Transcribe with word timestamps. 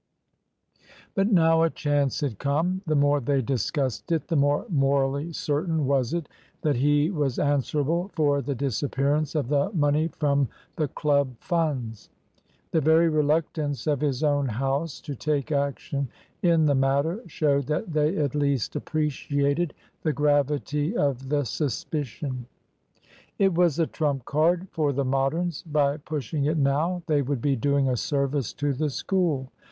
But 1.13 1.31
now 1.31 1.61
a 1.61 1.69
chance 1.69 2.21
had 2.21 2.39
come. 2.39 2.81
The 2.87 2.95
more 2.95 3.19
they 3.21 3.43
discussed 3.43 4.11
it, 4.11 4.29
the 4.29 4.35
more 4.35 4.65
morally 4.67 5.31
certain 5.31 5.85
was 5.85 6.11
it 6.11 6.27
that 6.63 6.77
he 6.77 7.11
was 7.11 7.37
answerable 7.37 8.09
for 8.15 8.41
the 8.41 8.55
disappearance 8.55 9.35
of 9.35 9.49
the 9.49 9.69
money 9.73 10.07
from 10.07 10.47
the 10.75 10.87
Club 10.87 11.35
funds. 11.39 12.09
The 12.71 12.81
very 12.81 13.09
reluctance 13.09 13.85
of 13.85 14.01
his 14.01 14.23
own 14.23 14.47
house 14.47 15.01
to 15.01 15.13
take 15.13 15.51
action 15.51 16.09
in 16.41 16.65
the 16.65 16.73
matter 16.73 17.21
showed 17.27 17.67
that 17.67 17.93
they 17.93 18.17
at 18.17 18.33
least 18.33 18.75
appreciated 18.75 19.75
the 20.01 20.13
gravity 20.13 20.97
of 20.97 21.29
the 21.29 21.43
suspicion. 21.43 22.47
It 23.37 23.53
was 23.53 23.77
a 23.77 23.85
trump 23.85 24.25
card 24.25 24.67
for 24.71 24.93
the 24.93 25.05
Moderns. 25.05 25.61
By 25.61 25.97
pushing 25.97 26.45
it 26.45 26.57
now, 26.57 27.03
they 27.05 27.21
would 27.21 27.39
be 27.39 27.55
doing 27.55 27.87
a 27.87 27.95
service 27.95 28.51
to 28.53 28.73
the 28.73 28.89
School. 28.89 29.51